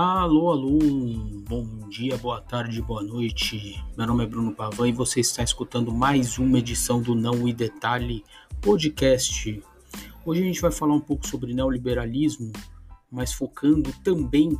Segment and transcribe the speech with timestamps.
[0.00, 0.78] Alô, alô,
[1.48, 3.82] bom dia, boa tarde, boa noite.
[3.96, 7.52] Meu nome é Bruno Pavan e você está escutando mais uma edição do Não e
[7.52, 8.24] Detalhe
[8.60, 9.60] podcast.
[10.24, 12.52] Hoje a gente vai falar um pouco sobre neoliberalismo,
[13.10, 14.56] mas focando também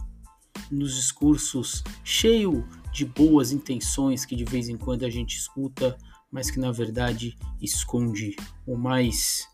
[0.73, 5.97] nos discursos cheio de boas intenções que de vez em quando a gente escuta,
[6.33, 8.35] mas que na verdade esconde
[8.67, 9.47] o mais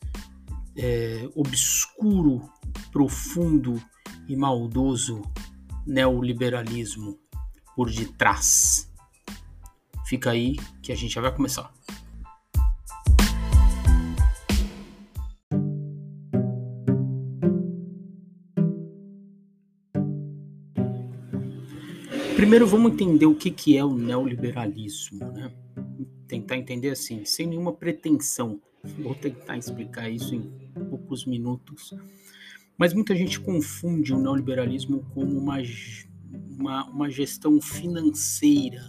[0.79, 2.41] é, obscuro,
[2.91, 3.79] profundo
[4.27, 5.21] e maldoso
[5.87, 7.19] neoliberalismo
[7.75, 8.91] por detrás.
[10.07, 11.73] Fica aí que a gente já vai começar.
[22.37, 25.51] Primeiro vamos entender o que, que é o neoliberalismo, né?
[26.29, 28.61] Tentar entender assim, sem nenhuma pretensão.
[28.99, 30.43] Vou tentar explicar isso em
[30.91, 31.95] poucos minutos.
[32.77, 35.59] Mas muita gente confunde o neoliberalismo como uma,
[36.59, 38.83] uma, uma gestão financeira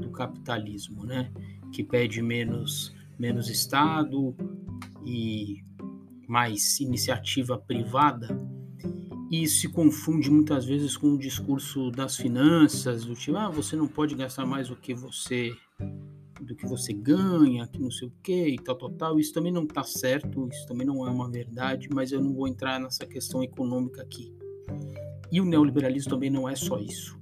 [0.00, 1.30] do capitalismo, né?
[1.72, 4.34] Que pede menos, menos Estado
[5.04, 5.62] e
[6.26, 8.28] mais iniciativa privada.
[9.30, 13.88] E se confunde muitas vezes com o discurso das finanças, do tipo, ah, você não
[13.88, 15.52] pode gastar mais do que você
[16.44, 19.20] do que você ganha, que não sei o que e tal, tal, tal.
[19.20, 22.46] Isso também não está certo, isso também não é uma verdade, mas eu não vou
[22.46, 24.32] entrar nessa questão econômica aqui.
[25.32, 27.18] E o neoliberalismo também não é só isso.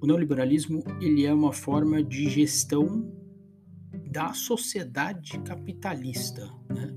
[0.00, 3.12] O neoliberalismo ele é uma forma de gestão
[4.10, 6.94] da sociedade capitalista, né?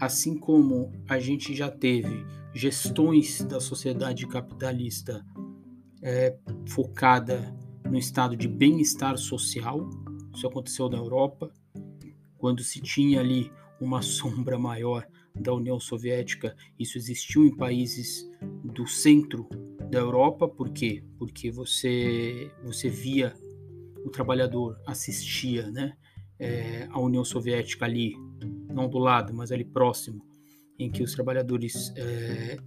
[0.00, 5.24] Assim como a gente já teve gestões da sociedade capitalista
[6.02, 6.36] é,
[6.68, 9.88] focada no estado de bem-estar social,
[10.34, 11.52] isso aconteceu na Europa,
[12.36, 16.56] quando se tinha ali uma sombra maior da União Soviética.
[16.78, 18.28] Isso existiu em países
[18.64, 19.48] do centro
[19.90, 21.02] da Europa, por quê?
[21.18, 23.34] Porque você, você via
[24.04, 25.96] o trabalhador, assistia né,
[26.38, 28.14] é, a União Soviética ali,
[28.68, 30.24] não do lado, mas ali próximo,
[30.78, 32.58] em que os trabalhadores é, é,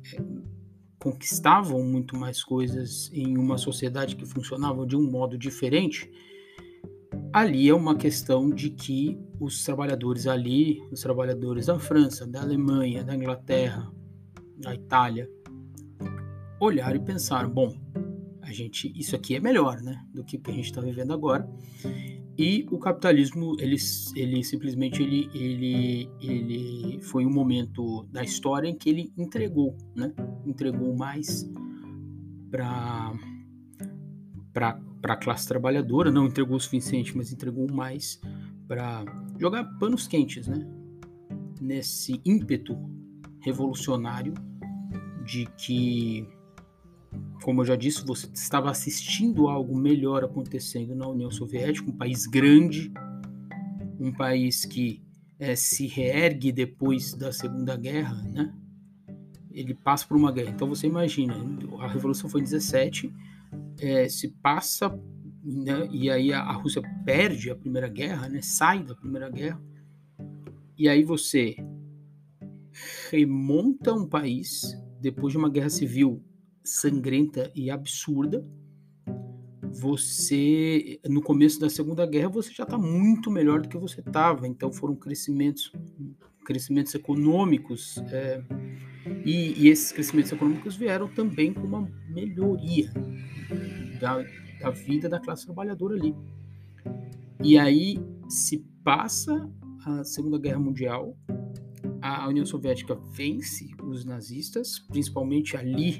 [0.99, 6.09] conquistavam muito mais coisas em uma sociedade que funcionava de um modo diferente
[7.39, 13.03] ali é uma questão de que os trabalhadores ali, os trabalhadores da França, da Alemanha,
[13.03, 13.91] da Inglaterra,
[14.57, 15.29] da Itália,
[16.59, 17.75] olharam e pensaram, bom,
[18.41, 21.13] a gente, isso aqui é melhor, né, do que o que a gente está vivendo
[21.13, 21.47] agora.
[22.37, 23.77] E o capitalismo, ele,
[24.15, 30.13] ele simplesmente ele, ele, ele foi um momento da história em que ele entregou, né,
[30.45, 31.49] entregou mais
[32.49, 33.13] para
[34.53, 38.19] para para a classe trabalhadora, não entregou o suficiente, mas entregou mais
[38.67, 39.05] para
[39.39, 40.67] jogar panos quentes, né?
[41.61, 42.77] Nesse ímpeto
[43.39, 44.33] revolucionário
[45.25, 46.27] de que,
[47.43, 52.25] como eu já disse, você estava assistindo algo melhor acontecendo na União Soviética, um país
[52.25, 52.91] grande,
[53.99, 55.01] um país que
[55.39, 58.53] é, se reergue depois da Segunda Guerra, né?
[59.51, 60.51] Ele passa por uma guerra.
[60.51, 61.35] Então você imagina,
[61.79, 63.11] a revolução foi em 17
[63.79, 64.89] é, se passa,
[65.43, 69.61] né, e aí a, a, Rússia perde a Primeira Guerra, né, sai da Primeira Guerra,
[70.77, 71.55] e aí você
[73.09, 76.23] remonta um país depois de uma guerra civil
[76.63, 78.45] sangrenta e absurda.
[79.79, 84.47] Você, no começo da Segunda Guerra, você já está muito melhor do que você estava.
[84.47, 85.71] Então foram crescimentos,
[86.45, 88.43] crescimentos econômicos é,
[89.25, 92.91] e, e, esses crescimentos econômicos vieram também com uma melhoria
[93.99, 94.23] da,
[94.59, 96.15] da vida da classe trabalhadora ali.
[97.43, 97.97] E aí
[98.29, 99.49] se passa
[99.85, 101.15] a Segunda Guerra Mundial,
[102.01, 105.99] a União Soviética vence os nazistas, principalmente ali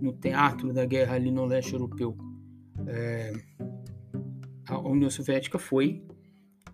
[0.00, 2.16] no teatro da guerra, ali no leste europeu.
[2.86, 3.32] É,
[4.66, 6.04] a União Soviética foi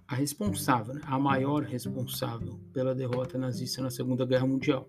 [0.07, 1.01] a responsável, né?
[1.05, 4.87] a maior responsável pela derrota nazista na Segunda Guerra Mundial.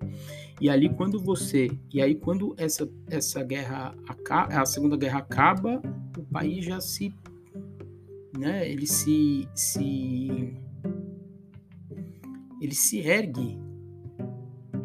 [0.60, 3.96] E ali quando você, e aí quando essa essa guerra
[4.30, 5.82] a Segunda Guerra acaba,
[6.18, 7.14] o país já se,
[8.38, 8.70] né?
[8.70, 10.54] Ele se se
[12.62, 13.58] ele se ergue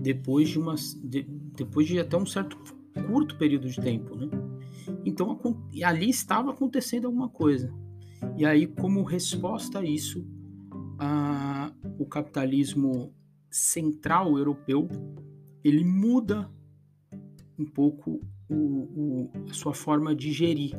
[0.00, 1.22] depois de uma de,
[1.56, 2.56] depois de até um certo
[3.08, 4.28] curto período de tempo, né?
[5.04, 5.38] Então
[5.84, 7.72] ali estava acontecendo alguma coisa.
[8.36, 10.26] E aí, como resposta a isso,
[11.98, 13.12] o capitalismo
[13.50, 14.88] central europeu
[15.64, 16.50] ele muda
[17.58, 20.72] um pouco o, o, a sua forma de gerir.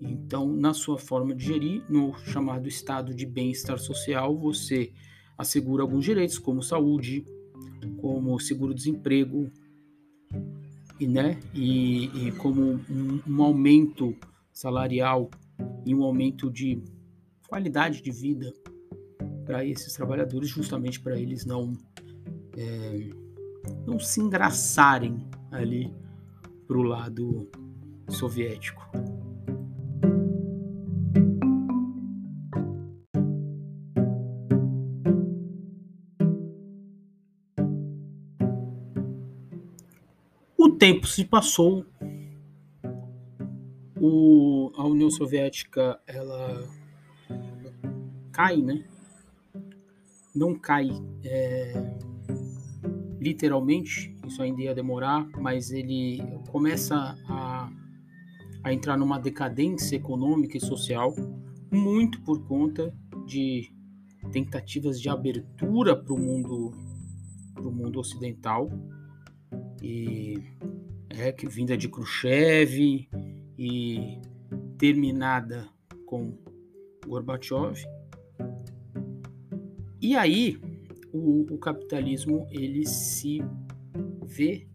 [0.00, 4.92] Então, na sua forma de gerir, no chamado estado de bem-estar social, você
[5.36, 7.24] assegura alguns direitos, como saúde,
[8.00, 9.50] como seguro-desemprego,
[11.00, 14.16] e, né, e, e como um, um, aumento
[14.52, 15.30] salarial
[15.84, 16.82] e um aumento de
[17.48, 18.52] qualidade de vida
[19.44, 21.72] para esses trabalhadores, justamente para eles não
[22.56, 23.10] é,
[23.86, 25.92] não se engraçarem ali
[26.66, 27.48] para o lado
[28.08, 28.86] soviético.
[40.56, 41.86] O tempo se passou,
[44.08, 46.66] o, a União Soviética ela
[48.32, 48.84] cai, né?
[50.34, 50.88] Não cai
[51.24, 51.96] é,
[53.20, 57.70] literalmente, isso ainda ia demorar, mas ele começa a,
[58.62, 61.14] a entrar numa decadência econômica e social,
[61.70, 62.94] muito por conta
[63.26, 63.70] de
[64.32, 66.72] tentativas de abertura para o mundo,
[67.54, 68.70] pro mundo ocidental,
[69.82, 70.42] e
[71.10, 73.08] é que vinda de Khrushchev
[73.58, 74.20] e
[74.78, 75.68] terminada
[76.06, 76.38] com
[77.06, 77.84] Gorbachev.
[80.00, 80.60] E aí
[81.12, 83.42] o, o capitalismo ele se
[84.24, 84.68] vê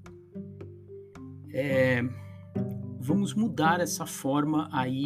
[1.53, 2.01] é,
[2.99, 5.05] vamos mudar essa forma aí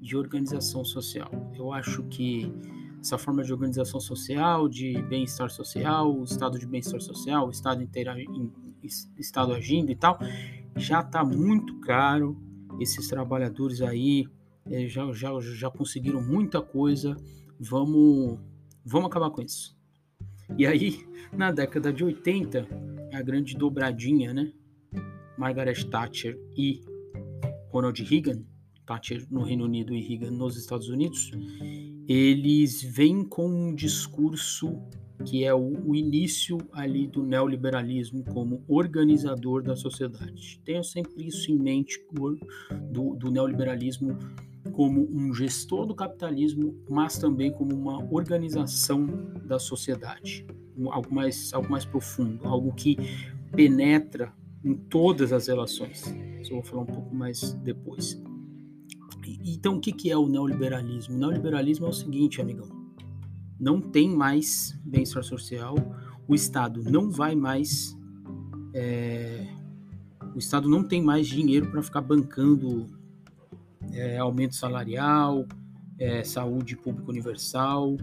[0.00, 1.30] de organização social.
[1.54, 2.52] Eu acho que
[3.00, 7.82] essa forma de organização social, de bem-estar social, o estado de bem-estar social, o estado
[7.82, 8.10] inteiro
[9.16, 10.18] estado agindo e tal,
[10.76, 12.36] já está muito caro.
[12.80, 14.26] Esses trabalhadores aí
[14.70, 17.16] é, já, já, já conseguiram muita coisa.
[17.58, 18.38] Vamos,
[18.84, 19.76] vamos acabar com isso.
[20.56, 22.68] E aí, na década de 80,
[23.12, 24.52] a grande dobradinha, né?
[25.36, 26.80] Margaret Thatcher e
[27.70, 28.42] Ronald Reagan,
[28.86, 31.30] Thatcher no Reino Unido e Reagan nos Estados Unidos,
[32.08, 34.80] eles vêm com um discurso
[35.24, 40.60] que é o, o, início ali do neoliberalismo como organizador da sociedade.
[40.64, 41.98] Tenha sempre isso em mente
[42.90, 44.16] do, do neoliberalismo
[44.72, 49.06] como um gestor do capitalismo, mas também como uma organização
[49.44, 50.46] da sociedade,
[50.90, 52.96] algo mais, algo mais profundo, algo que
[53.52, 54.32] penetra
[54.64, 56.04] em todas as relações.
[56.40, 58.20] Isso eu vou falar um pouco mais depois.
[59.44, 61.14] Então, o que é o neoliberalismo?
[61.14, 62.68] O neoliberalismo é o seguinte, amigão:
[63.58, 65.74] não tem mais bem-estar social,
[66.28, 67.96] o Estado não vai mais.
[68.74, 69.46] É,
[70.34, 72.86] o Estado não tem mais dinheiro para ficar bancando
[73.92, 75.46] é, aumento salarial,
[75.98, 77.96] é, saúde pública universal,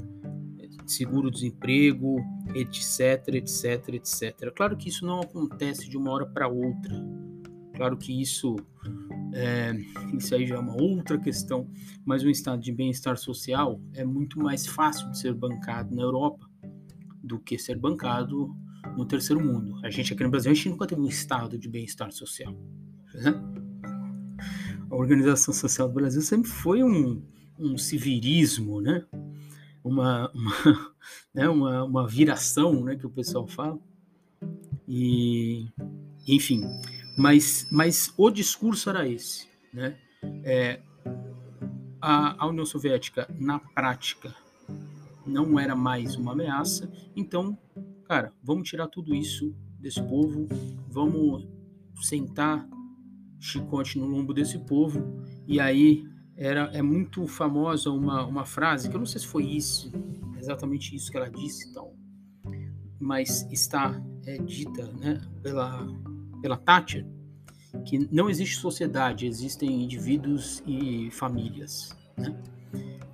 [0.86, 2.18] seguro-desemprego,
[2.56, 4.52] etc, etc, etc.
[4.56, 6.94] Claro que isso não acontece de uma hora para outra.
[7.76, 8.56] Claro que isso,
[9.34, 9.74] é,
[10.16, 11.68] isso aí já é uma outra questão,
[12.06, 16.48] mas um estado de bem-estar social é muito mais fácil de ser bancado na Europa
[17.24, 18.56] do que ser bancado
[18.96, 19.80] no terceiro mundo.
[19.84, 22.54] A gente aqui no Brasil, a gente nunca teve um estado de bem-estar social.
[23.14, 23.34] Né?
[24.90, 27.24] A Organização Social do Brasil sempre foi um,
[27.58, 29.04] um civilismo, né?
[29.84, 30.94] Uma, uma,
[31.34, 31.50] né?
[31.50, 32.96] uma, uma viração, né?
[32.96, 33.80] que o pessoal fala.
[34.88, 35.68] E,
[36.28, 36.62] enfim,
[37.18, 39.98] mas, mas o discurso era esse, né?
[40.44, 40.82] É,
[42.02, 44.36] a, a União Soviética, na prática,
[45.26, 47.58] não era mais uma ameaça, então,
[48.06, 50.48] cara, vamos tirar tudo isso desse povo,
[50.90, 51.48] vamos
[52.02, 52.68] sentar
[53.40, 56.06] chicote no lombo desse povo, e aí
[56.36, 59.92] era é muito famosa uma, uma frase, que eu não sei se foi isso,
[60.38, 61.94] exatamente isso que ela disse, então,
[63.00, 65.88] mas está é, dita né, pela
[66.44, 67.08] pela Thatcher,
[67.86, 71.96] que não existe sociedade, existem indivíduos e famílias.
[72.18, 72.36] Né?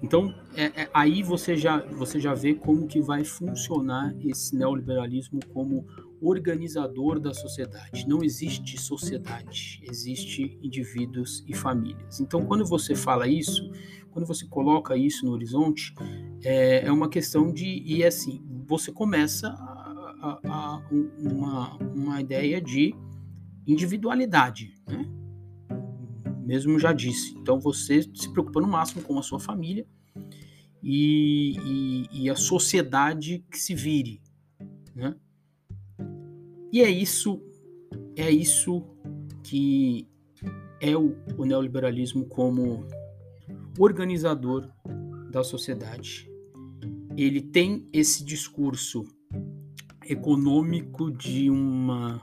[0.02, 5.40] Então, é, é, aí você já, você já vê como que vai funcionar esse neoliberalismo
[5.54, 5.86] como
[6.20, 8.08] organizador da sociedade.
[8.08, 12.20] Não existe sociedade, existe indivíduos e famílias.
[12.20, 13.72] Então, quando você fala isso,
[14.10, 15.94] quando você coloca isso no horizonte,
[16.44, 20.82] é, é uma questão de e é assim, você começa a, a, a
[21.22, 22.96] uma, uma ideia de
[23.72, 25.06] individualidade, né?
[26.46, 27.38] Mesmo já disse.
[27.38, 29.86] Então você se preocupa no máximo com a sua família
[30.82, 34.22] e, e, e a sociedade que se vire,
[34.96, 35.16] né?
[36.72, 37.42] E é isso,
[38.16, 38.84] é isso
[39.44, 40.08] que
[40.80, 42.86] é o, o neoliberalismo como
[43.78, 44.70] organizador
[45.32, 46.30] da sociedade.
[47.18, 49.04] Ele tem esse discurso
[50.06, 52.22] econômico de uma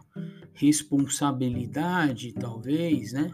[0.56, 3.30] responsabilidade, talvez, né?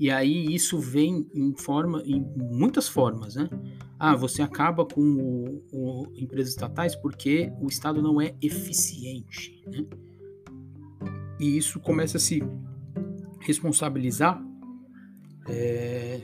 [0.00, 3.48] E aí isso vem em forma, em muitas formas, né?
[3.98, 9.84] Ah, você acaba com o, o empresas estatais porque o Estado não é eficiente, né?
[11.38, 12.42] E isso começa a se
[13.40, 14.42] responsabilizar,
[15.48, 16.20] é,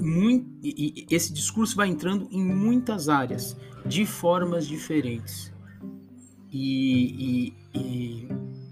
[0.00, 5.52] muito, e, e esse discurso vai entrando em muitas áreas, de formas diferentes.
[6.50, 8.28] E, e, e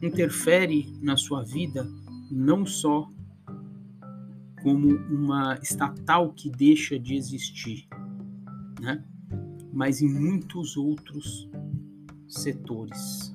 [0.06, 1.86] interfere na sua vida
[2.30, 3.08] não só
[4.62, 7.86] como uma estatal que deixa de existir,
[8.80, 9.04] né?
[9.72, 11.48] mas em muitos outros
[12.26, 13.34] setores.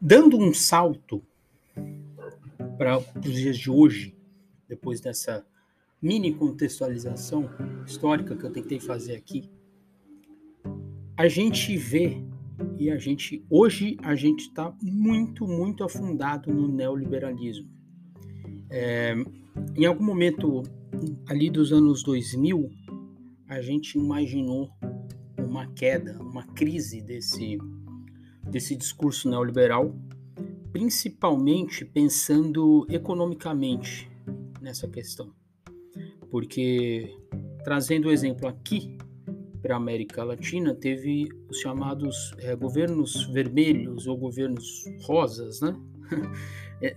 [0.00, 1.22] Dando um salto
[2.76, 4.14] para os dias de hoje,
[4.68, 5.46] depois dessa
[6.04, 7.48] mini contextualização
[7.86, 9.50] histórica que eu tentei fazer aqui,
[11.16, 12.22] a gente vê
[12.78, 17.70] e a gente hoje a gente está muito muito afundado no neoliberalismo.
[18.68, 19.14] É,
[19.74, 20.62] em algum momento
[21.26, 22.70] ali dos anos 2000
[23.48, 24.70] a gente imaginou
[25.38, 27.56] uma queda, uma crise desse
[28.50, 29.96] desse discurso neoliberal,
[30.70, 34.10] principalmente pensando economicamente
[34.60, 35.32] nessa questão
[36.34, 37.16] porque
[37.62, 38.98] trazendo o exemplo aqui
[39.62, 45.76] para a América Latina, teve os chamados é, governos vermelhos ou governos rosas, né?
[46.82, 46.96] é,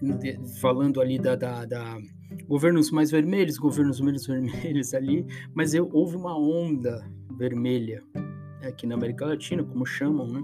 [0.60, 2.00] falando ali da, da, da,
[2.48, 8.03] governos mais vermelhos, governos menos vermelhos ali, mas eu, houve uma onda vermelha
[8.63, 10.44] aqui na América Latina, como chamam, né?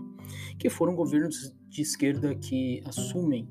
[0.59, 3.49] Que foram governos de esquerda que assumem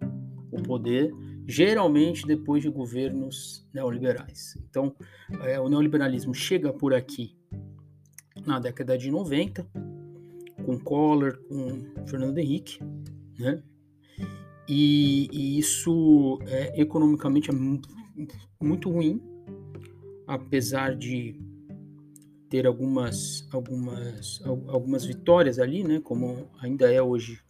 [0.53, 1.13] o poder
[1.47, 4.57] geralmente depois de governos neoliberais.
[4.69, 4.95] Então,
[5.45, 7.37] é, o neoliberalismo chega por aqui
[8.47, 9.67] na década de 90,
[10.65, 12.79] com Collor, com Fernando Henrique,
[13.39, 13.63] né?
[14.69, 17.55] E, e isso é, economicamente é
[18.61, 19.21] muito ruim,
[20.27, 21.41] apesar de
[22.49, 26.01] ter algumas, algumas, algumas vitórias ali, né?
[26.01, 27.41] Como ainda é hoje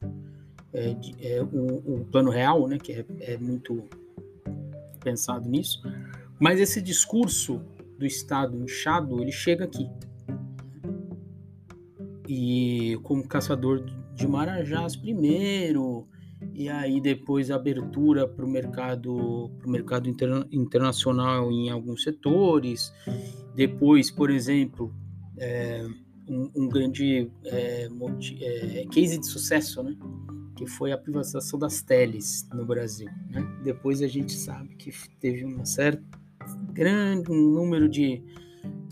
[0.73, 3.85] é, é, o, o, plano real, né, que é, é muito
[5.03, 5.83] pensado nisso.
[6.39, 7.61] Mas esse discurso
[7.99, 9.89] do Estado inchado, ele chega aqui.
[12.29, 16.07] E como caçador de marajás primeiro,
[16.55, 22.93] e aí depois abertura para o mercado, pro mercado interna internacional em alguns setores.
[23.55, 24.95] Depois, por exemplo,
[25.39, 25.87] é,
[26.29, 29.97] um, um, grande é, é, case de sucesso, né?
[30.63, 33.09] Que foi a privatização das teles no Brasil.
[33.29, 33.43] Né?
[33.65, 36.05] Depois a gente sabe que teve um certo
[36.73, 38.23] grande número de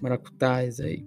[0.03, 1.07] maracutais aí.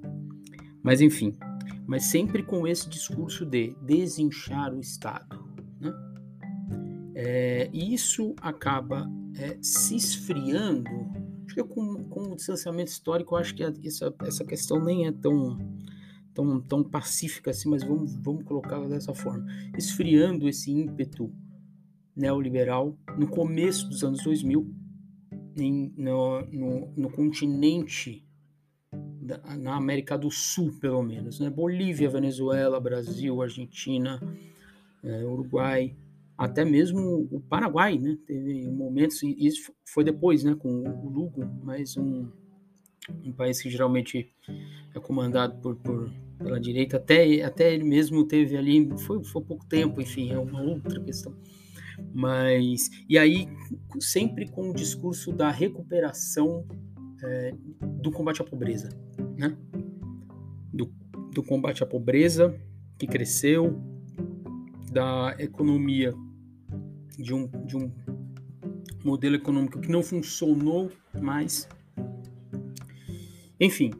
[0.81, 1.37] Mas enfim,
[1.85, 5.37] mas sempre com esse discurso de desinchar o Estado.
[5.81, 5.93] Né?
[7.13, 9.05] É, isso acaba
[9.35, 10.89] é, se esfriando.
[11.45, 15.57] Acho que com, com o distanciamento histórico, acho que essa, essa questão nem é tão
[16.33, 19.45] tão, tão pacífica assim, mas vamos, vamos colocá-la dessa forma,
[19.77, 21.31] esfriando esse ímpeto
[22.15, 24.73] neoliberal no começo dos anos 2000,
[25.57, 28.25] em, no, no, no continente,
[29.21, 31.49] da, na América do Sul, pelo menos, né?
[31.49, 34.19] Bolívia, Venezuela, Brasil, Argentina,
[35.03, 35.95] é, Uruguai,
[36.37, 38.17] até mesmo o Paraguai, né?
[38.25, 42.27] Teve momentos, e isso foi depois, né, com o Lugo, mas um,
[43.09, 44.31] um país que geralmente
[44.95, 49.65] é comandado por, por, pela direita, até, até ele mesmo teve ali, foi, foi pouco
[49.65, 51.33] tempo, enfim, é uma outra questão.
[52.13, 53.47] Mas, e aí,
[53.99, 56.65] sempre com o discurso da recuperação
[57.23, 57.53] é,
[58.01, 58.89] do combate à pobreza,
[59.37, 59.55] né?
[60.73, 60.91] Do,
[61.33, 62.59] do combate à pobreza
[62.97, 63.81] que cresceu,
[64.91, 66.13] da economia,
[67.17, 67.91] de um, de um
[69.03, 71.67] modelo econômico que não funcionou mais.
[73.63, 73.91] Enfim,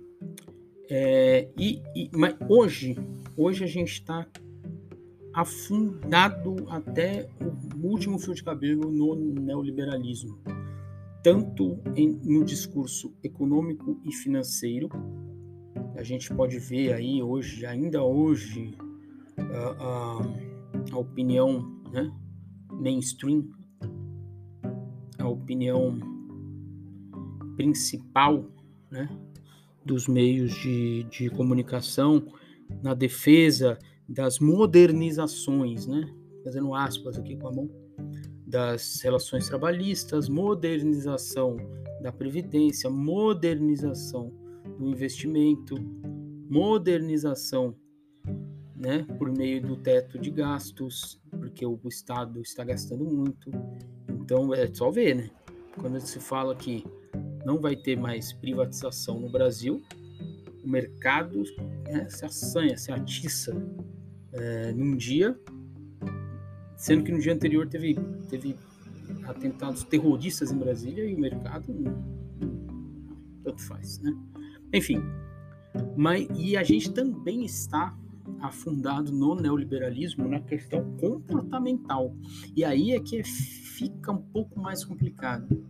[0.89, 2.97] é, e, e, mas hoje,
[3.37, 4.27] hoje a gente está
[5.33, 10.37] afundado até o último fio de cabelo no neoliberalismo,
[11.23, 14.89] tanto em, no discurso econômico e financeiro.
[15.95, 18.73] A gente pode ver aí hoje, ainda hoje,
[19.37, 22.13] a, a, a opinião né,
[22.69, 23.47] mainstream,
[25.17, 25.97] a opinião
[27.55, 28.45] principal,
[28.91, 29.07] né,
[29.85, 32.25] dos meios de, de comunicação
[32.81, 36.13] na defesa das modernizações, né?
[36.43, 37.69] fazendo aspas aqui com a mão,
[38.45, 41.57] das relações trabalhistas, modernização
[42.01, 44.31] da previdência, modernização
[44.77, 45.75] do investimento,
[46.49, 47.75] modernização
[48.75, 53.49] né, por meio do teto de gastos, porque o Estado está gastando muito.
[54.09, 55.29] Então é só ver, né?
[55.79, 56.85] Quando se fala que
[57.45, 59.81] não vai ter mais privatização no Brasil,
[60.63, 61.43] o mercado
[61.85, 63.53] né, se assanha, se atiça
[64.31, 65.37] é, num dia,
[66.77, 67.95] sendo que no dia anterior teve,
[68.29, 68.55] teve
[69.25, 71.73] atentados terroristas em Brasília e o mercado
[73.43, 74.15] tanto faz, né?
[74.73, 75.01] Enfim,
[75.95, 77.95] mas, e a gente também está
[78.41, 82.15] afundado no neoliberalismo na questão comportamental.
[82.55, 85.65] E aí é que fica um pouco mais complicado.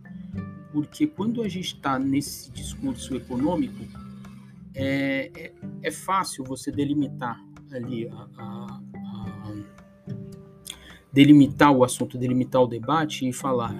[0.74, 3.78] Porque quando a gente está nesse discurso econômico,
[4.74, 5.52] é, é,
[5.84, 7.40] é, fácil você delimitar
[7.70, 9.54] ali a, a, a,
[11.12, 13.72] delimitar o assunto, delimitar o debate e falar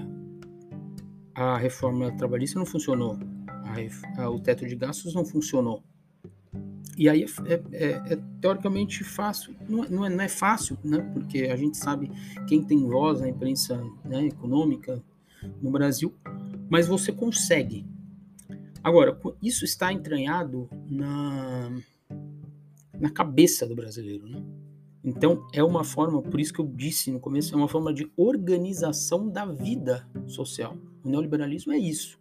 [1.35, 3.19] a reforma trabalhista não funcionou,
[4.33, 5.83] o teto de gastos não funcionou,
[6.97, 10.99] e aí é, é, é, teoricamente fácil, não, é, não, é, não, é, fácil, né?
[11.13, 12.09] porque a gente sabe
[12.47, 15.03] quem tem voz na imprensa né, econômica
[15.61, 16.15] no Brasil,
[16.69, 17.87] mas você consegue.
[18.83, 21.71] Agora, isso está entranhado na,
[23.01, 24.27] na cabeça do brasileiro.
[24.29, 24.43] Né?
[25.03, 28.11] Então, é uma forma, por isso que eu disse no começo, é uma forma de
[28.17, 30.77] organização da vida social.
[31.03, 32.19] O neoliberalismo é isso.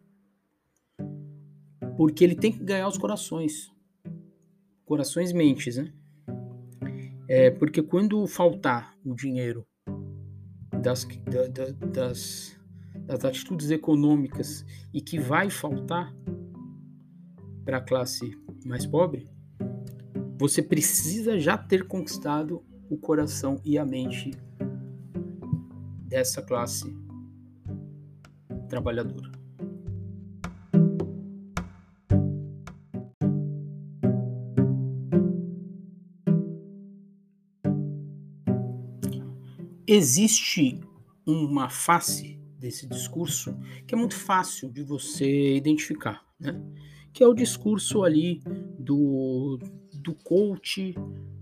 [1.97, 3.73] Porque ele tem que ganhar os corações
[4.85, 5.91] corações mentes, né?
[7.27, 9.65] É, porque quando faltar o dinheiro
[10.81, 12.59] das, da, da, das,
[13.05, 16.15] das atitudes econômicas e que vai faltar
[17.65, 19.29] para a classe mais pobre,
[20.37, 24.31] você precisa já ter conquistado o coração e a mente
[26.07, 26.95] dessa classe
[28.67, 29.43] trabalhadora.
[39.95, 40.79] existe
[41.25, 43.53] uma face desse discurso
[43.85, 46.63] que é muito fácil de você identificar, né?
[47.11, 48.41] que é o discurso ali
[48.79, 49.59] do,
[50.01, 50.95] do coach,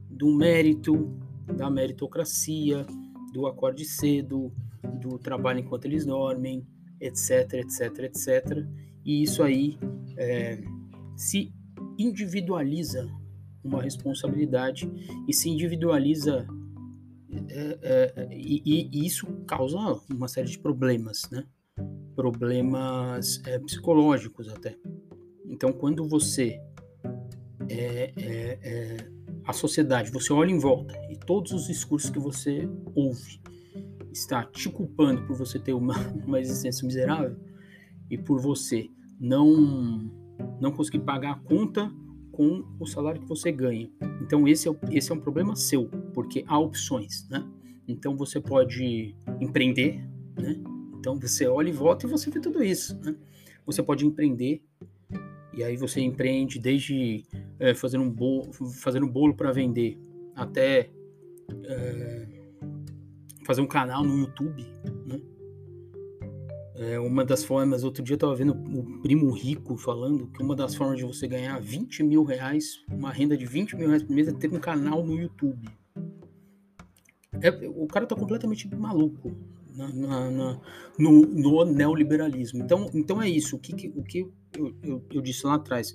[0.10, 1.16] do mérito,
[1.56, 2.88] da meritocracia,
[3.32, 4.52] do acorde cedo,
[5.00, 6.66] do trabalho enquanto eles dormem,
[7.00, 8.68] etc, etc, etc.
[9.06, 9.78] E isso aí
[10.18, 10.60] é,
[11.16, 11.54] se
[12.00, 13.08] individualiza
[13.64, 14.92] uma responsabilidade
[15.28, 16.48] e se individualiza
[17.50, 19.78] é, é, e, e, isso causa
[20.10, 21.46] uma série de problemas, né?
[22.15, 24.78] Problemas é, psicológicos até.
[25.46, 26.60] Então, quando você
[27.70, 28.98] é, é, é,
[29.46, 33.41] a sociedade, você olha em volta e todos os discursos que você ouve
[34.12, 37.38] está te culpando por você ter uma, uma existência miserável
[38.10, 38.89] e por você
[39.20, 40.12] não
[40.60, 41.91] não conseguir pagar a conta
[42.32, 43.89] com o salário que você ganha.
[44.22, 47.44] Então esse é, esse é um problema seu, porque há opções, né?
[47.88, 50.04] Então você pode empreender,
[50.40, 50.62] né?
[51.00, 53.16] Então você olha e volta e você vê tudo isso, né?
[53.66, 54.62] Você pode empreender
[55.54, 57.26] e aí você empreende desde
[57.60, 59.98] é, fazendo um bolo, fazendo bolo para vender
[60.36, 60.90] até
[61.64, 62.28] é,
[63.46, 64.66] fazer um canal no YouTube?
[66.84, 70.56] É uma das formas, outro dia eu estava vendo o primo rico falando que uma
[70.56, 74.12] das formas de você ganhar 20 mil reais, uma renda de 20 mil reais por
[74.12, 75.70] mês, é ter um canal no YouTube.
[77.39, 79.32] É, o cara tá completamente maluco
[79.76, 80.62] na, na, na,
[80.98, 82.63] no, no, neoliberalismo.
[82.63, 83.58] Então, então é isso.
[83.58, 85.94] O que, o que eu, eu, eu, disse lá atrás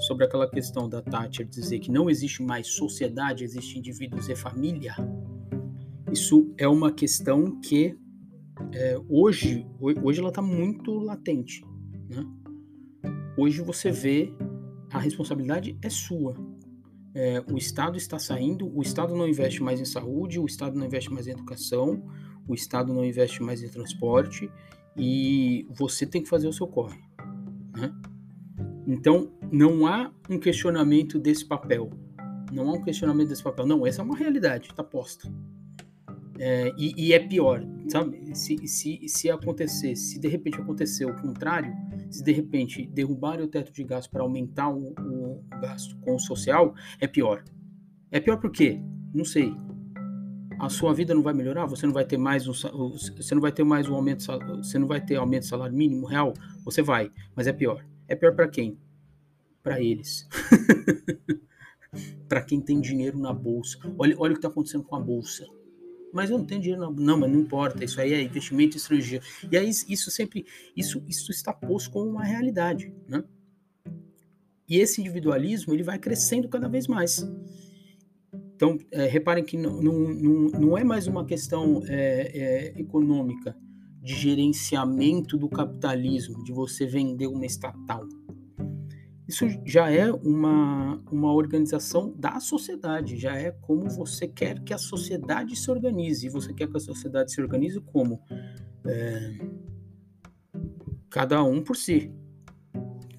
[0.00, 4.94] sobre aquela questão da Thatcher dizer que não existe mais sociedade, existe indivíduos e família.
[6.12, 7.96] Isso é uma questão que
[8.72, 11.64] é, hoje, hoje ela está muito latente.
[12.08, 12.24] Né?
[13.36, 14.32] Hoje você vê
[14.92, 16.34] a responsabilidade é sua.
[17.14, 20.86] É, o Estado está saindo, o Estado não investe mais em saúde, o Estado não
[20.86, 22.02] investe mais em educação,
[22.46, 24.50] o Estado não investe mais em transporte
[24.96, 26.98] e você tem que fazer o seu corre.
[27.76, 27.92] Né?
[28.86, 31.90] Então, não há um questionamento desse papel.
[32.52, 33.66] Não há um questionamento desse papel.
[33.66, 35.30] Não, essa é uma realidade, está posta.
[36.40, 38.22] É, e, e, é pior, sabe?
[38.36, 41.74] Se, se, se acontecer, se de repente acontecer o contrário,
[42.08, 46.18] se de repente derrubarem o teto de gasto para aumentar o, o, gasto com o
[46.18, 47.42] social, é pior.
[48.12, 48.80] É pior por quê?
[49.12, 49.52] Não sei.
[50.60, 53.50] A sua vida não vai melhorar, você não vai ter mais um, você não vai
[53.50, 54.24] ter mais um aumento,
[54.58, 56.32] você não vai ter aumento de salário mínimo real,
[56.64, 57.84] você vai, mas é pior.
[58.06, 58.78] É pior para quem?
[59.60, 60.28] Para eles.
[62.28, 63.78] para quem tem dinheiro na bolsa.
[63.98, 65.44] Olha, olha o que está acontecendo com a bolsa
[66.12, 66.92] mas eu não tenho dinheiro, não.
[66.92, 69.24] não, mas não importa, isso aí é investimento estrangeiro.
[69.50, 73.22] E aí isso sempre, isso, isso está posto como uma realidade, né?
[74.68, 77.26] E esse individualismo, ele vai crescendo cada vez mais.
[78.54, 79.94] Então, é, reparem que não, não,
[80.50, 83.56] não, é mais uma questão é, é, econômica
[84.02, 88.06] de gerenciamento do capitalismo, de você vender uma estatal.
[89.28, 94.78] Isso já é uma, uma organização da sociedade, já é como você quer que a
[94.78, 96.26] sociedade se organize.
[96.26, 98.22] E você quer que a sociedade se organize como?
[98.86, 99.38] É,
[101.10, 102.10] cada um por si.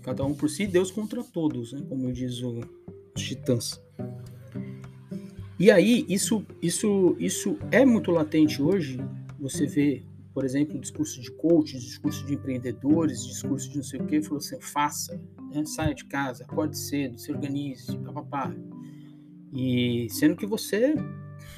[0.02, 1.86] Cada um por si, Deus contra todos, né?
[1.88, 2.62] como diz o,
[3.16, 3.80] os titãs.
[5.60, 8.98] E aí, isso, isso, isso é muito latente hoje.
[9.40, 14.08] Você vê, por exemplo, discurso de coaches, discurso de empreendedores, discurso de não sei o
[14.08, 15.66] quê, falou assim, faça, né?
[15.66, 18.54] saia de casa, acorde cedo, se organize, papapá.
[19.54, 20.96] E sendo que você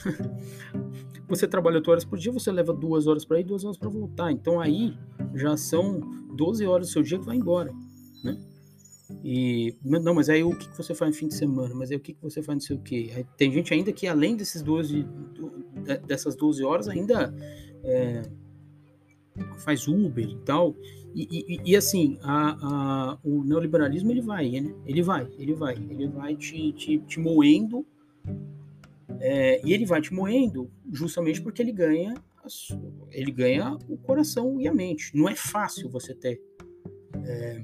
[1.28, 3.90] você trabalha 8 horas por dia, você leva duas horas para ir, duas horas para
[3.90, 4.32] voltar.
[4.32, 4.98] Então aí
[5.36, 6.00] já são
[6.36, 7.74] 12 horas do seu dia que vai embora,
[8.24, 8.38] né?
[9.24, 11.76] E não, mas aí o que você faz no fim de semana?
[11.76, 13.12] Mas aí o que você faz não sei o quê?
[13.16, 15.06] Aí, tem gente ainda que além desses 12
[16.08, 17.34] dessas 12 horas ainda
[17.84, 18.22] é,
[19.60, 20.76] faz Uber e tal.
[21.14, 24.74] E, e, e assim, a, a, o neoliberalismo ele vai, né?
[24.86, 27.86] Ele vai, ele vai, ele vai te, te, te moendo
[29.20, 32.14] é, e ele vai te moendo justamente porque ele ganha
[33.12, 35.16] ele ganha o coração e a mente.
[35.16, 36.42] Não é fácil você ter
[37.24, 37.64] é,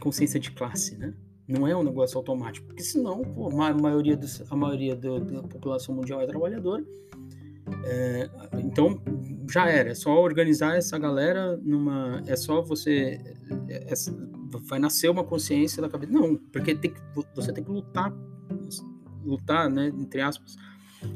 [0.00, 1.12] consciência de classe, né?
[1.48, 5.42] Não é um negócio automático, porque senão pô, a maioria, dos, a maioria do, da
[5.42, 6.84] população mundial é trabalhadora.
[7.84, 9.00] É, então
[9.50, 12.22] já era, é só organizar essa galera numa.
[12.26, 13.20] É só você.
[13.68, 13.94] É, é,
[14.68, 16.12] vai nascer uma consciência da cabeça.
[16.12, 17.00] Não, porque tem que,
[17.34, 18.12] você tem que lutar,
[19.24, 20.56] lutar, né, entre aspas,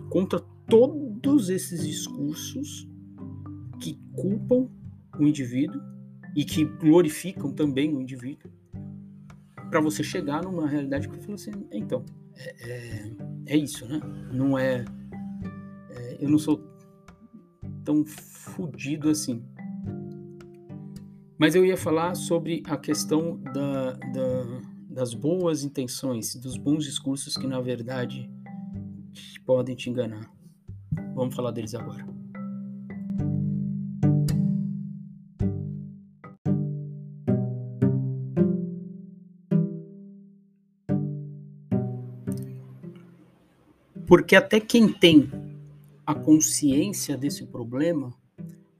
[0.08, 2.88] contra todos esses discursos
[3.80, 4.68] que culpam
[5.18, 5.80] o indivíduo
[6.36, 8.50] e que glorificam também o indivíduo
[9.70, 12.04] para você chegar numa realidade que você fala assim, então,
[12.36, 13.12] é, é,
[13.46, 14.00] é isso, né?
[14.32, 14.84] Não é,
[16.20, 16.62] Eu não sou
[17.83, 19.42] tão fodido assim.
[21.38, 27.35] Mas eu ia falar sobre a questão da, da, das boas intenções, dos bons discursos
[27.35, 28.30] que, na verdade,
[29.46, 30.30] podem te enganar.
[31.14, 32.06] Vamos falar deles agora.
[44.06, 45.39] Porque até quem tem
[46.11, 48.12] a consciência desse problema,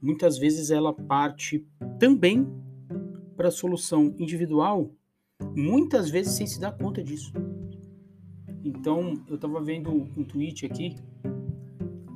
[0.03, 1.65] muitas vezes ela parte
[1.97, 2.45] também
[3.37, 4.91] para a solução individual,
[5.55, 7.33] muitas vezes sem se dar conta disso.
[8.65, 10.97] Então, eu estava vendo um tweet aqui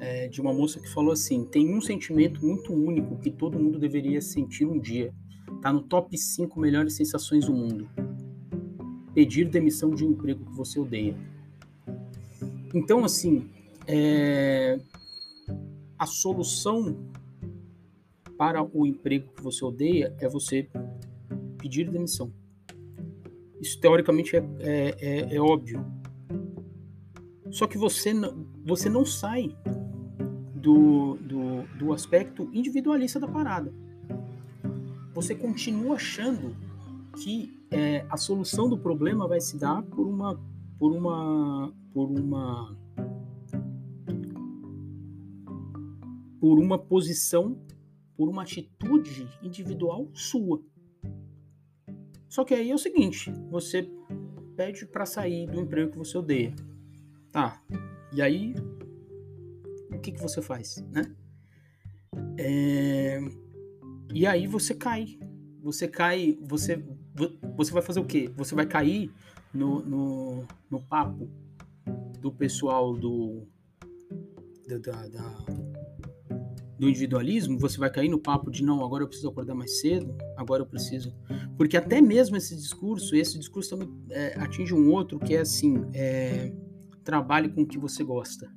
[0.01, 3.79] é, de uma moça que falou assim: tem um sentimento muito único que todo mundo
[3.79, 5.15] deveria sentir um dia.
[5.63, 7.89] Tá no top 5 melhores sensações do mundo.
[9.15, 11.17] Pedir demissão de um emprego que você odeia.
[12.75, 13.49] Então, assim,
[13.87, 14.79] é,
[16.05, 16.97] a solução
[18.37, 20.69] para o emprego que você odeia é você
[21.57, 22.31] pedir demissão.
[23.59, 25.83] Isso teoricamente é, é, é, é óbvio.
[27.51, 29.57] Só que você não, você não sai
[30.55, 33.73] do, do, do aspecto individualista da parada.
[35.15, 36.55] Você continua achando
[37.23, 40.39] que é, a solução do problema vai se dar por uma
[40.79, 42.77] por uma por uma
[46.45, 47.59] por uma posição,
[48.15, 50.63] por uma atitude individual sua.
[52.29, 53.91] Só que aí é o seguinte, você
[54.55, 56.55] pede para sair do emprego que você odeia.
[57.33, 57.65] Tá.
[58.13, 58.55] E aí
[59.91, 61.17] o que que você faz, né?
[62.39, 63.21] É...
[64.13, 65.19] E aí você cai.
[65.63, 66.85] Você cai, você
[67.57, 68.31] você vai fazer o quê?
[68.37, 69.11] Você vai cair
[69.55, 71.27] no, no, no papo
[72.21, 73.47] do pessoal do,
[74.69, 75.74] da, da,
[76.85, 80.15] do individualismo, você vai cair no papo de não, agora eu preciso acordar mais cedo,
[80.37, 81.15] agora eu preciso.
[81.57, 85.87] Porque até mesmo esse discurso, esse discurso também é, atinge um outro que é assim:
[85.95, 86.53] é,
[87.03, 88.53] trabalhe com o que você gosta.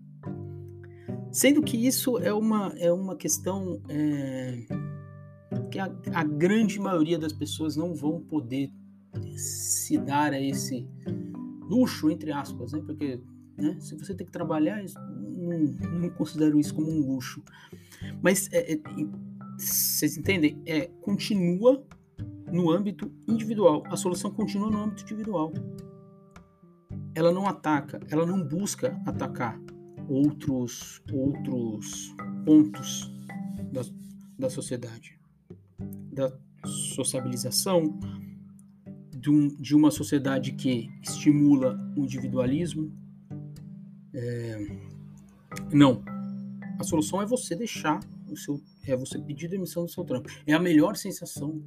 [1.31, 4.65] Sendo que isso é uma, é uma questão é,
[5.71, 8.69] que a, a grande maioria das pessoas não vão poder
[9.37, 10.87] se dar a esse
[11.61, 12.81] luxo, entre aspas, né?
[12.85, 13.21] Porque
[13.57, 14.83] né, se você tem que trabalhar,
[15.47, 17.41] não, considero isso como um luxo.
[18.21, 18.79] Mas é, é,
[19.57, 20.61] vocês entendem?
[20.65, 21.83] É, continua
[22.51, 23.83] no âmbito individual.
[23.87, 25.51] A solução continua no âmbito individual.
[27.15, 29.59] Ela não ataca, ela não busca atacar
[30.07, 33.11] outros outros pontos
[33.71, 33.81] da,
[34.37, 35.19] da sociedade,
[36.11, 36.31] da
[36.65, 37.99] sociabilização,
[39.09, 42.91] de, um, de uma sociedade que estimula o individualismo.
[44.13, 44.87] É,
[45.71, 46.03] não.
[46.79, 48.61] A solução é você deixar o seu.
[48.85, 50.29] É você pedir demissão do seu trampo.
[50.45, 51.61] É a melhor sensação.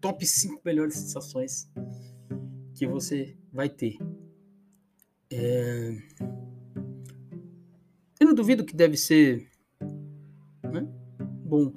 [0.00, 1.70] Top 5 melhores sensações
[2.74, 3.96] que você vai ter.
[5.30, 5.96] É...
[8.20, 9.48] Eu não duvido que deve ser
[10.64, 10.86] né,
[11.44, 11.72] bom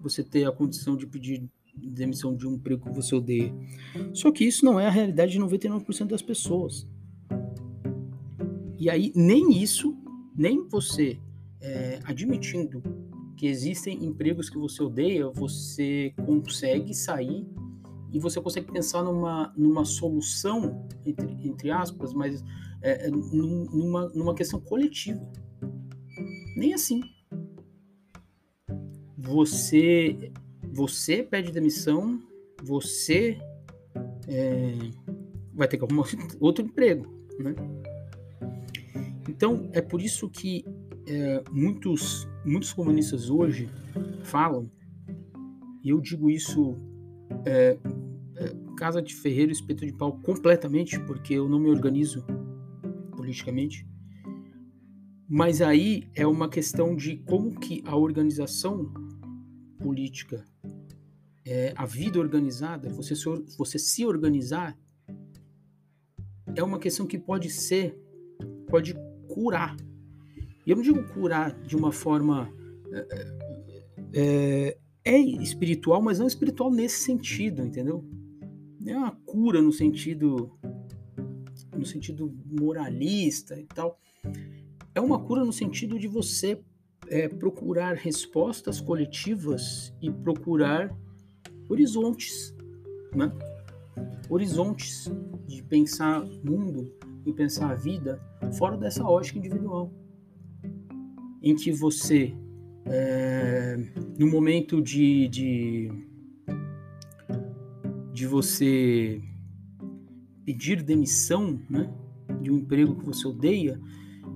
[0.00, 3.52] você ter a condição de pedir demissão de um emprego que você odeia.
[4.12, 6.86] Só que isso não é a realidade de 99% das pessoas.
[8.78, 9.97] E aí, nem isso,
[10.38, 11.18] nem você
[11.60, 12.80] é, admitindo
[13.36, 17.44] que existem empregos que você odeia, você consegue sair
[18.12, 22.42] e você consegue pensar numa, numa solução, entre, entre aspas, mas
[22.80, 25.20] é, é numa, numa questão coletiva.
[26.56, 27.00] Nem assim.
[29.16, 30.32] Você,
[30.72, 32.22] você pede demissão,
[32.62, 33.38] você
[34.28, 34.78] é,
[35.52, 36.06] vai ter que arrumar
[36.40, 37.06] outro emprego,
[37.40, 37.54] né?
[39.38, 40.64] Então, é por isso que
[41.06, 43.70] é, muitos, muitos comunistas hoje
[44.24, 44.68] falam,
[45.84, 46.76] e eu digo isso
[47.46, 47.78] é,
[48.34, 52.26] é, casa de ferreiro, espeto de pau completamente, porque eu não me organizo
[53.12, 53.86] politicamente.
[55.28, 58.92] Mas aí é uma questão de como que a organização
[59.78, 60.44] política,
[61.46, 63.24] é, a vida organizada, você se,
[63.56, 64.76] você se organizar,
[66.56, 67.96] é uma questão que pode ser,
[68.66, 68.96] pode
[69.38, 69.76] curar.
[70.66, 72.52] E eu não digo curar de uma forma
[74.12, 78.04] é, é, espiritual, mas não espiritual nesse sentido, entendeu?
[78.84, 80.50] é uma cura no sentido
[81.76, 84.00] no sentido moralista e tal.
[84.92, 86.60] É uma cura no sentido de você
[87.06, 90.92] é, procurar respostas coletivas e procurar
[91.68, 92.52] horizontes,
[93.14, 93.30] né?
[94.28, 95.08] Horizontes
[95.46, 96.92] de pensar mundo
[97.24, 98.20] e pensar a vida
[98.58, 99.92] fora dessa ótica individual,
[101.42, 102.34] em que você,
[102.86, 103.76] é,
[104.18, 106.08] no momento de, de
[108.18, 109.22] de você
[110.44, 111.88] pedir demissão né,
[112.42, 113.80] de um emprego que você odeia,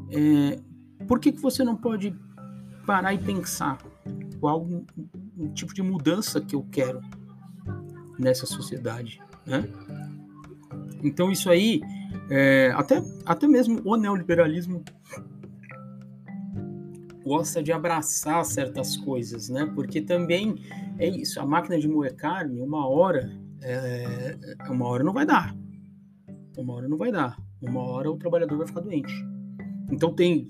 [0.08, 0.60] é,
[1.08, 2.14] por que, que você não pode
[2.86, 3.78] parar e pensar
[4.38, 4.86] qual um,
[5.36, 7.00] um tipo de mudança que eu quero
[8.16, 9.20] nessa sociedade?
[9.44, 9.68] Né?
[11.02, 11.80] Então isso aí,
[12.30, 14.84] é, até, até mesmo o neoliberalismo
[17.24, 19.70] gosta de abraçar certas coisas, né?
[19.74, 20.56] Porque também
[20.98, 23.30] é isso, a máquina de moer carne, uma hora
[23.62, 24.36] é,
[24.68, 25.56] uma hora não vai dar.
[26.56, 27.36] Uma hora não vai dar.
[27.60, 29.14] Uma hora o trabalhador vai ficar doente.
[29.90, 30.48] Então tem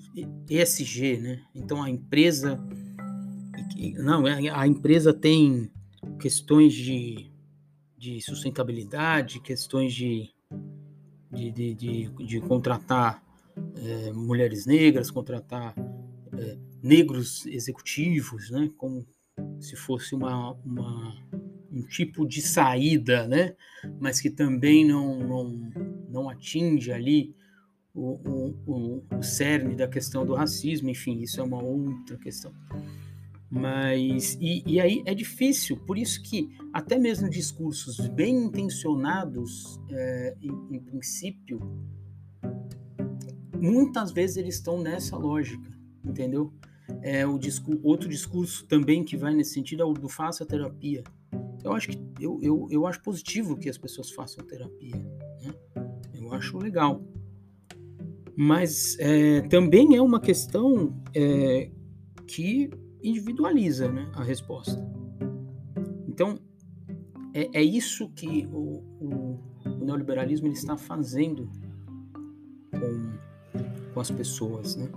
[0.49, 1.43] ESG, né?
[1.55, 2.59] Então a empresa.
[3.99, 5.71] Não, é, a empresa tem
[6.19, 7.31] questões de,
[7.99, 10.31] de sustentabilidade, questões de,
[11.33, 13.23] de, de, de, de contratar
[13.77, 15.75] é, mulheres negras, contratar
[16.39, 18.71] é, negros executivos, né?
[18.77, 19.07] Como
[19.61, 21.15] se fosse uma, uma
[21.73, 23.55] um tipo de saída, né?
[23.99, 25.71] mas que também não, não,
[26.09, 27.35] não atinge ali
[27.95, 28.21] o,
[28.67, 32.53] o, o, cerne da questão do racismo, enfim, isso é uma outra questão.
[33.55, 40.35] Mas, e, e aí é difícil, por isso que até mesmo discursos bem intencionados, é,
[40.41, 41.61] em, em princípio,
[43.55, 45.69] muitas vezes eles estão nessa lógica,
[46.03, 46.51] entendeu?
[47.03, 51.05] É, o discurso, outro discurso também que vai nesse sentido é o do faça terapia.
[51.63, 54.97] Eu acho que eu, eu, eu acho positivo que as pessoas façam terapia.
[55.43, 55.55] Né?
[56.15, 57.05] Eu acho legal.
[58.35, 61.71] Mas é, também é uma questão é,
[62.27, 62.71] que
[63.03, 64.81] individualiza né, a resposta.
[66.09, 66.39] Então,
[67.35, 71.49] é, é isso que o, o, o, neoliberalismo ele está fazendo
[72.71, 74.77] com, com as pessoas.
[74.77, 74.89] Né?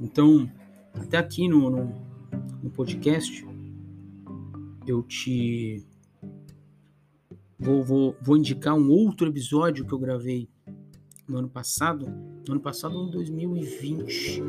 [0.00, 0.50] Então,
[0.94, 1.94] até aqui no, no,
[2.62, 3.46] no podcast,
[4.86, 5.84] eu te
[7.58, 10.48] vou, vou, vou indicar um outro episódio que eu gravei
[11.28, 12.06] no ano passado,
[12.46, 14.42] no ano passado, em 2020,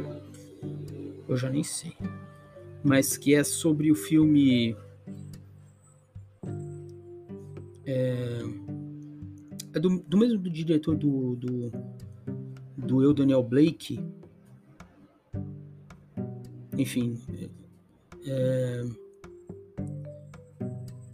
[1.33, 1.95] eu já nem sei,
[2.83, 4.75] mas que é sobre o filme
[7.85, 8.41] é,
[9.73, 11.71] é do, do, mesmo do diretor do, do,
[12.77, 14.03] do Eu Daniel Blake,
[16.77, 17.17] enfim,
[18.25, 18.83] é,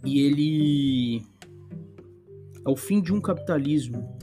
[0.04, 1.22] e ele
[2.64, 4.18] é o fim de um capitalismo.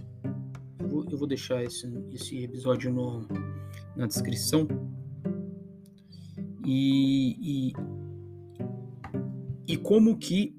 [0.79, 3.27] Eu vou, eu vou deixar esse, esse episódio no,
[3.95, 4.67] na descrição.
[6.65, 7.73] E, e,
[9.67, 10.55] e como que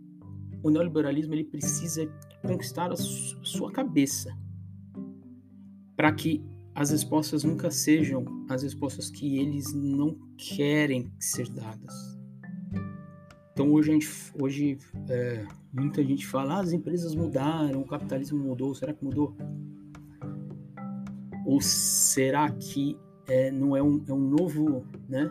[0.63, 2.07] o neoliberalismo ele precisa
[2.47, 4.37] conquistar a sua cabeça
[5.97, 12.17] para que as respostas nunca sejam as respostas que eles não querem ser dadas.
[13.53, 18.75] Então hoje, gente, hoje é, muita gente fala, ah, as empresas mudaram, o capitalismo mudou,
[18.75, 19.35] será que mudou?
[21.47, 25.31] Ou será que é, não é um, é um novo, né?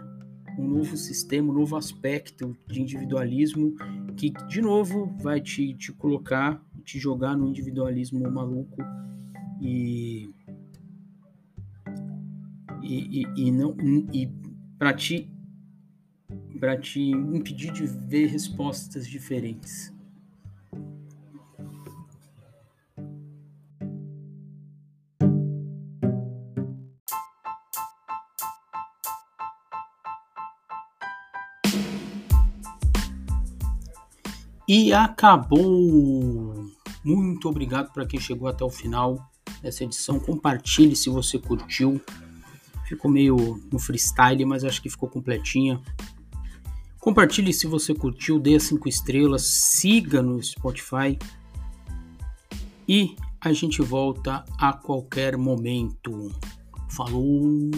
[0.57, 3.75] Um novo sistema, um novo aspecto de individualismo
[4.15, 8.81] que, de novo, vai te, te colocar, te jogar no individualismo maluco
[9.61, 10.29] e
[12.81, 13.75] e, e, e não
[14.13, 14.29] e
[14.77, 15.31] para te
[16.59, 19.94] para te impedir de ver respostas diferentes.
[34.67, 36.65] E acabou!
[37.03, 39.29] Muito obrigado para quem chegou até o final
[39.61, 40.19] dessa edição.
[40.19, 42.01] Compartilhe se você curtiu.
[42.87, 45.79] Ficou meio no freestyle, mas acho que ficou completinha.
[46.99, 51.17] Compartilhe se você curtiu, dê as 5 estrelas, siga no Spotify
[52.87, 56.31] e a gente volta a qualquer momento.
[56.89, 57.69] Falou!